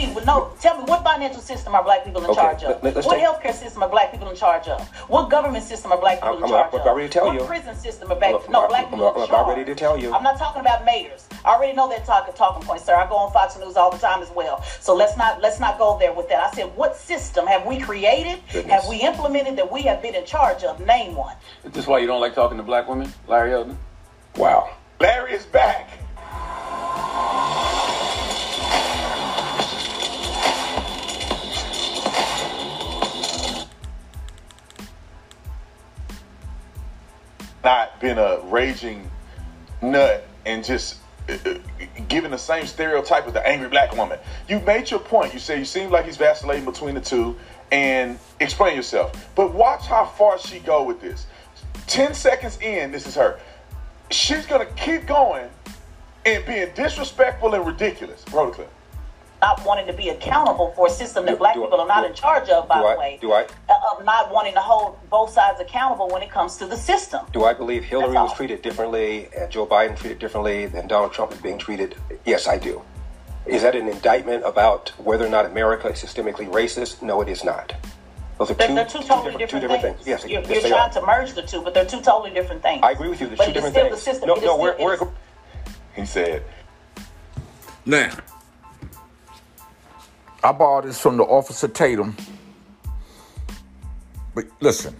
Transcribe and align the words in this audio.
people. 0.00 0.24
No, 0.24 0.52
tell 0.60 0.76
me 0.78 0.84
what 0.84 1.04
financial 1.04 1.40
system 1.42 1.74
are 1.74 1.82
black 1.84 2.04
people 2.04 2.22
in 2.24 2.30
Okay, 2.30 2.40
charge 2.40 2.62
of? 2.64 2.82
let- 2.82 2.94
what 2.96 3.04
take- 3.16 3.24
healthcare 3.24 3.54
system 3.54 3.82
are 3.82 3.88
black 3.88 4.10
people 4.10 4.28
in 4.30 4.36
charge 4.36 4.68
of? 4.68 4.80
What 5.08 5.28
government 5.30 5.64
system 5.64 5.92
are 5.92 5.98
black 5.98 6.16
people 6.16 6.28
I'm- 6.28 6.38
in 6.38 6.44
I'm 6.44 6.50
charge 6.50 6.68
about- 6.68 6.80
of? 6.80 6.86
I'm 6.86 6.96
ready 6.96 7.08
to 7.08 7.12
tell 7.18 7.26
what 7.26 7.34
you. 7.34 7.44
prison 7.44 7.74
system 7.76 8.10
are 8.12 8.14
black? 8.16 8.32
I'm- 8.34 8.42
no, 8.50 8.60
I'm- 8.60 8.68
black 8.68 8.80
I'm- 8.82 8.90
people 8.90 9.06
in 9.08 9.14
I'm 9.14 9.22
about 9.22 9.28
charge. 9.28 9.48
ready 9.48 9.64
to 9.64 9.74
tell 9.74 9.96
you. 9.96 10.14
I'm 10.14 10.22
not 10.22 10.38
talking 10.38 10.60
about 10.60 10.84
mayors. 10.84 11.26
I 11.44 11.54
already 11.54 11.72
know 11.74 11.88
that 11.88 12.04
talking 12.04 12.34
talking 12.34 12.66
point, 12.66 12.80
sir. 12.82 12.94
I 12.94 13.06
go 13.06 13.16
on 13.16 13.32
Fox 13.32 13.56
News 13.58 13.76
all 13.76 13.90
the 13.90 13.98
time 13.98 14.22
as 14.22 14.30
well. 14.30 14.62
So 14.80 14.94
let's 14.94 15.16
not 15.16 15.40
let's 15.40 15.60
not 15.60 15.78
go 15.78 15.96
there 15.98 16.12
with 16.12 16.28
that. 16.30 16.42
I 16.42 16.50
said, 16.54 16.70
what 16.76 16.96
system 16.96 17.46
have 17.46 17.64
we 17.66 17.78
created? 17.78 18.40
Goodness. 18.52 18.72
Have 18.82 18.88
we 18.88 18.96
implemented 18.98 19.56
that 19.56 19.70
we 19.70 19.82
have 19.82 20.02
been 20.02 20.14
in 20.14 20.24
charge 20.24 20.64
of? 20.64 20.80
Name 20.80 21.14
one. 21.16 21.34
Is 21.64 21.72
this 21.72 21.86
why 21.86 21.98
you 21.98 22.06
don't 22.06 22.20
like 22.20 22.34
talking 22.34 22.56
to 22.58 22.62
black 22.62 22.88
women, 22.88 23.12
Larry 23.26 23.54
Elder? 23.54 23.76
Wow. 24.36 24.70
Larry 25.00 25.32
is 25.32 25.46
back. 25.46 25.69
Been 38.00 38.18
a 38.18 38.40
raging 38.44 39.08
nut 39.82 40.26
and 40.46 40.64
just 40.64 40.96
uh, 41.28 41.36
uh, 41.46 41.54
giving 42.08 42.30
the 42.30 42.38
same 42.38 42.66
stereotype 42.66 43.26
of 43.26 43.34
the 43.34 43.46
angry 43.46 43.68
black 43.68 43.94
woman. 43.96 44.18
You 44.48 44.60
made 44.60 44.90
your 44.90 45.00
point. 45.00 45.32
You 45.32 45.38
say 45.38 45.58
you 45.58 45.64
seem 45.64 45.90
like 45.90 46.06
he's 46.06 46.16
vacillating 46.16 46.64
between 46.64 46.94
the 46.94 47.00
two, 47.00 47.36
and 47.70 48.18
explain 48.40 48.74
yourself. 48.74 49.28
But 49.34 49.54
watch 49.54 49.86
how 49.86 50.06
far 50.06 50.38
she 50.38 50.58
go 50.60 50.82
with 50.82 51.00
this. 51.00 51.26
Ten 51.86 52.14
seconds 52.14 52.58
in, 52.60 52.90
this 52.90 53.06
is 53.06 53.14
her. 53.14 53.38
She's 54.10 54.46
gonna 54.46 54.66
keep 54.66 55.06
going 55.06 55.48
and 56.26 56.44
being 56.46 56.70
disrespectful 56.74 57.54
and 57.54 57.66
ridiculous. 57.66 58.22
The 58.24 58.50
clip. 58.50 58.70
Not 59.42 59.64
wanting 59.64 59.86
to 59.86 59.92
be 59.92 60.10
accountable 60.10 60.72
for 60.76 60.86
a 60.86 60.90
system 60.90 61.24
that 61.26 61.32
Do- 61.32 61.38
black 61.38 61.54
do 61.54 61.62
I- 61.62 61.66
people 61.66 61.80
are 61.80 61.86
not 61.86 62.02
do- 62.02 62.08
in 62.08 62.14
charge 62.14 62.48
of, 62.50 62.68
by 62.68 62.76
do 62.76 62.82
the 62.82 62.88
I- 62.88 62.96
way. 62.96 63.18
do 63.20 63.32
I- 63.32 63.42
Uh, 63.68 63.74
Of 63.98 64.04
not 64.04 64.30
wanting 64.32 64.54
to 64.54 64.60
hold 64.60 64.96
both 65.10 65.30
sides 65.32 65.60
accountable 65.60 66.08
when 66.08 66.22
it 66.22 66.30
comes 66.30 66.56
to 66.58 66.66
the 66.66 66.76
system. 66.76 67.26
Do 67.32 67.44
I 67.44 67.52
believe 67.54 67.84
Hillary 67.84 68.14
was 68.14 68.32
treated 68.34 68.62
differently 68.62 69.28
and 69.36 69.50
Joe 69.50 69.66
Biden 69.66 69.96
treated 69.96 70.18
differently 70.18 70.66
than 70.66 70.86
Donald 70.86 71.12
Trump 71.12 71.32
is 71.32 71.38
being 71.40 71.58
treated? 71.58 71.96
Yes, 72.24 72.46
I 72.46 72.58
do. 72.58 72.82
Is 73.46 73.62
that 73.62 73.74
an 73.74 73.88
indictment 73.88 74.44
about 74.44 74.90
whether 74.98 75.24
or 75.26 75.30
not 75.30 75.46
America 75.46 75.88
is 75.88 75.98
systemically 76.02 76.48
racist? 76.50 77.00
No, 77.02 77.20
it 77.22 77.28
is 77.28 77.42
not. 77.42 77.72
Those 78.38 78.50
are 78.50 78.54
They're, 78.54 78.68
two, 78.68 78.74
they're 78.74 78.84
two 78.86 78.98
totally 79.02 79.32
two 79.32 79.38
different, 79.38 79.50
two 79.50 79.60
different 79.60 79.82
things. 79.82 79.96
things. 79.96 80.06
Yes, 80.06 80.24
you're, 80.26 80.40
yes, 80.42 80.50
you're 80.62 80.70
trying 80.70 80.90
are. 80.90 81.00
to 81.00 81.02
merge 81.06 81.32
the 81.32 81.42
two, 81.42 81.62
but 81.62 81.74
they're 81.74 81.84
two 81.86 82.00
totally 82.00 82.30
different 82.30 82.62
things. 82.62 82.80
I 82.82 82.92
agree 82.92 83.08
with 83.08 83.20
you. 83.20 83.26
There's 83.26 83.38
but 83.38 83.44
two 83.46 83.50
it 83.50 83.56
is 83.56 83.64
different 83.64 83.74
still 83.74 83.84
things. 83.90 84.04
the 84.04 84.10
system. 84.10 84.26
No, 84.28 84.34
It 84.34 84.38
is 84.38 84.44
no, 84.44 84.50
still- 84.52 84.60
we're, 84.62 84.72
it 84.72 84.80
we're 84.80 84.94
is- 84.94 85.02
He 85.96 86.06
said, 86.06 86.42
Now, 87.86 88.10
I 90.42 90.52
borrowed 90.52 90.84
this 90.84 90.98
from 90.98 91.18
the 91.18 91.24
Officer 91.24 91.68
Tatum. 91.68 92.16
But 94.34 94.46
listen, 94.60 94.96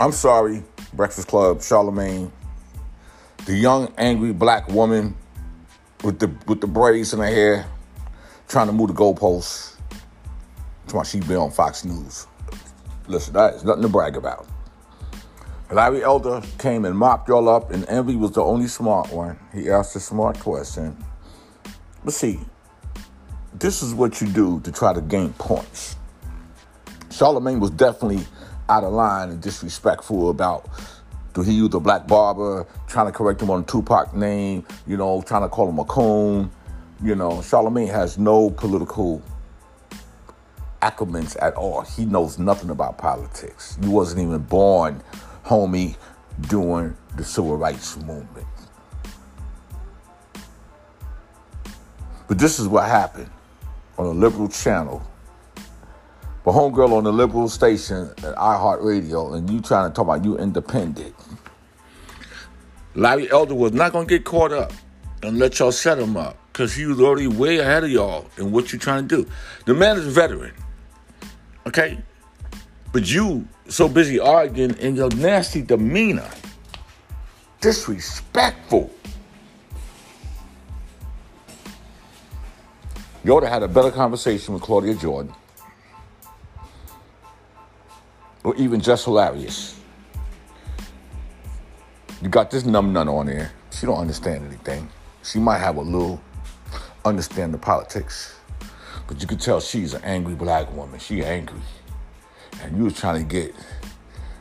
I'm 0.00 0.12
sorry, 0.12 0.64
Breakfast 0.92 1.28
Club, 1.28 1.58
Charlamagne, 1.58 2.30
the 3.46 3.54
young 3.54 3.92
angry 3.96 4.32
black 4.32 4.68
woman 4.68 5.16
with 6.02 6.18
the 6.18 6.34
with 6.46 6.60
the 6.60 6.66
braids 6.66 7.12
in 7.12 7.20
her 7.20 7.26
hair, 7.26 7.66
trying 8.48 8.66
to 8.66 8.72
move 8.72 8.88
the 8.88 8.94
goalposts. 8.94 9.76
That's 10.82 10.94
why 10.94 11.02
she 11.04 11.20
be 11.20 11.36
on 11.36 11.50
Fox 11.50 11.84
News. 11.84 12.26
Listen, 13.06 13.34
that 13.34 13.54
is 13.54 13.64
nothing 13.64 13.82
to 13.82 13.88
brag 13.88 14.16
about. 14.16 14.48
Larry 15.70 16.02
Elder 16.02 16.42
came 16.58 16.84
and 16.84 16.96
mopped 16.96 17.28
y'all 17.28 17.48
up, 17.48 17.70
and 17.70 17.86
Envy 17.88 18.16
was 18.16 18.32
the 18.32 18.42
only 18.42 18.66
smart 18.66 19.12
one. 19.12 19.38
He 19.52 19.70
asked 19.70 19.94
a 19.96 20.00
smart 20.00 20.40
question. 20.40 20.96
But 22.04 22.14
see, 22.14 22.40
this 23.60 23.82
is 23.82 23.94
what 23.94 24.20
you 24.20 24.28
do 24.28 24.60
to 24.60 24.70
try 24.70 24.92
to 24.92 25.00
gain 25.00 25.32
points. 25.34 25.96
Charlamagne 27.08 27.58
was 27.58 27.70
definitely 27.70 28.24
out 28.68 28.84
of 28.84 28.92
line 28.92 29.30
and 29.30 29.40
disrespectful 29.40 30.30
about 30.30 30.68
do 31.34 31.42
he 31.42 31.52
use 31.52 31.72
a 31.74 31.80
black 31.80 32.06
barber, 32.06 32.66
trying 32.88 33.06
to 33.06 33.12
correct 33.12 33.40
him 33.42 33.50
on 33.50 33.64
Tupac 33.64 34.14
name, 34.14 34.66
you 34.86 34.96
know, 34.96 35.22
trying 35.22 35.42
to 35.42 35.48
call 35.48 35.68
him 35.68 35.78
a 35.78 35.84
coon. 35.84 36.50
You 37.02 37.14
know, 37.14 37.30
Charlamagne 37.38 37.90
has 37.90 38.18
no 38.18 38.50
political 38.50 39.22
accomens 40.82 41.36
at 41.36 41.54
all. 41.54 41.82
He 41.82 42.06
knows 42.06 42.38
nothing 42.38 42.70
about 42.70 42.98
politics. 42.98 43.78
He 43.80 43.88
wasn't 43.88 44.22
even 44.22 44.38
born, 44.38 45.00
homie, 45.44 45.96
during 46.48 46.96
the 47.16 47.24
civil 47.24 47.56
rights 47.56 47.96
movement. 47.98 48.46
But 52.26 52.38
this 52.38 52.58
is 52.58 52.68
what 52.68 52.88
happened 52.88 53.30
on 53.98 54.06
a 54.06 54.10
liberal 54.10 54.48
channel. 54.48 55.02
But 56.44 56.52
homegirl 56.52 56.92
on 56.92 57.04
the 57.04 57.12
liberal 57.12 57.48
station 57.48 58.10
at 58.18 58.34
iHeartRadio, 58.36 59.36
and 59.36 59.50
you 59.50 59.60
trying 59.60 59.90
to 59.90 59.94
talk 59.94 60.04
about 60.04 60.24
you 60.24 60.38
independent. 60.38 61.14
Larry 62.94 63.30
Elder 63.30 63.54
was 63.54 63.72
not 63.72 63.92
gonna 63.92 64.06
get 64.06 64.24
caught 64.24 64.52
up 64.52 64.72
and 65.22 65.38
let 65.38 65.58
y'all 65.58 65.72
set 65.72 65.98
him 65.98 66.16
up 66.16 66.36
because 66.52 66.74
he 66.74 66.86
was 66.86 67.00
already 67.00 67.26
way 67.26 67.58
ahead 67.58 67.84
of 67.84 67.90
y'all 67.90 68.26
in 68.38 68.50
what 68.50 68.72
you're 68.72 68.80
trying 68.80 69.06
to 69.06 69.22
do. 69.24 69.30
The 69.66 69.74
man 69.74 69.96
is 69.98 70.06
a 70.06 70.10
veteran, 70.10 70.54
okay? 71.66 71.98
But 72.92 73.10
you 73.12 73.46
so 73.68 73.88
busy 73.88 74.18
arguing 74.18 74.74
in 74.78 74.96
your 74.96 75.10
nasty 75.10 75.60
demeanor, 75.60 76.30
disrespectful. 77.60 78.90
You 83.28 83.36
ought 83.36 83.40
to 83.40 83.46
have 83.46 83.60
had 83.60 83.62
a 83.62 83.68
better 83.68 83.90
conversation 83.90 84.54
with 84.54 84.62
Claudia 84.62 84.94
Jordan. 84.94 85.34
Or 88.42 88.56
even 88.56 88.80
just 88.80 89.04
hilarious. 89.04 89.78
You 92.22 92.30
got 92.30 92.50
this 92.50 92.64
numb 92.64 92.94
nun 92.94 93.06
on 93.06 93.26
there. 93.26 93.52
She 93.70 93.84
don't 93.84 93.98
understand 93.98 94.46
anything. 94.46 94.88
She 95.22 95.38
might 95.38 95.58
have 95.58 95.76
a 95.76 95.82
little 95.82 96.22
understand 97.04 97.52
the 97.52 97.58
politics. 97.58 98.34
But 99.06 99.20
you 99.20 99.26
could 99.26 99.42
tell 99.42 99.60
she's 99.60 99.92
an 99.92 100.02
angry 100.04 100.34
black 100.34 100.74
woman. 100.74 100.98
She 100.98 101.22
angry. 101.22 101.60
And 102.62 102.78
you 102.78 102.84
was 102.84 102.98
trying 102.98 103.22
to 103.22 103.28
get 103.28 103.54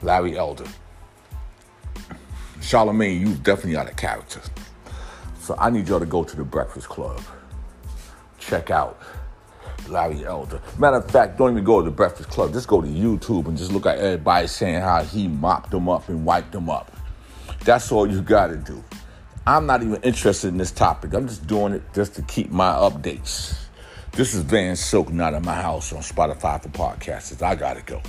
Larry 0.00 0.38
Elder. 0.38 0.64
Charlamagne, 2.60 3.20
you 3.20 3.34
definitely 3.34 3.76
out 3.76 3.90
of 3.90 3.96
character. 3.96 4.40
So 5.38 5.54
I 5.58 5.68
need 5.68 5.86
y'all 5.86 6.00
to 6.00 6.06
go 6.06 6.24
to 6.24 6.34
the 6.34 6.44
Breakfast 6.44 6.88
Club 6.88 7.20
check 8.50 8.70
out 8.70 9.00
Larry 9.88 10.26
Elder. 10.26 10.60
Matter 10.76 10.96
of 10.96 11.10
fact, 11.10 11.38
don't 11.38 11.52
even 11.52 11.64
go 11.64 11.80
to 11.80 11.84
the 11.84 11.94
Breakfast 11.94 12.28
Club. 12.28 12.52
Just 12.52 12.66
go 12.66 12.80
to 12.82 12.88
YouTube 12.88 13.46
and 13.46 13.56
just 13.56 13.72
look 13.72 13.86
at 13.86 13.98
everybody 13.98 14.48
saying 14.48 14.80
how 14.80 15.04
he 15.04 15.28
mopped 15.28 15.70
them 15.70 15.88
up 15.88 16.08
and 16.08 16.24
wiped 16.24 16.50
them 16.50 16.68
up. 16.68 16.92
That's 17.64 17.92
all 17.92 18.10
you 18.10 18.20
got 18.22 18.48
to 18.48 18.56
do. 18.56 18.82
I'm 19.46 19.66
not 19.66 19.82
even 19.82 20.02
interested 20.02 20.48
in 20.48 20.58
this 20.58 20.72
topic. 20.72 21.14
I'm 21.14 21.28
just 21.28 21.46
doing 21.46 21.74
it 21.74 21.82
just 21.94 22.14
to 22.16 22.22
keep 22.22 22.50
my 22.50 22.72
updates. 22.72 23.56
This 24.12 24.34
is 24.34 24.42
Van 24.42 24.74
Silk, 24.74 25.12
not 25.12 25.34
in 25.34 25.44
my 25.44 25.54
house 25.54 25.92
on 25.92 26.00
Spotify 26.00 26.60
for 26.60 26.68
podcasters. 26.70 27.42
I 27.42 27.54
got 27.54 27.76
to 27.76 27.82
go. 27.82 28.02